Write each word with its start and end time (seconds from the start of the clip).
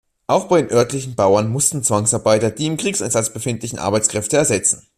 Auch 0.25 0.45
bei 0.47 0.59
den 0.63 0.71
örtlichen 0.71 1.13
Bauern 1.13 1.47
mussten 1.51 1.83
Zwangsarbeiter 1.83 2.49
die 2.49 2.65
im 2.65 2.77
Kriegseinsatz 2.77 3.31
befindlichen 3.31 3.77
Arbeitskräfte 3.77 4.35
ersetzen. 4.35 4.87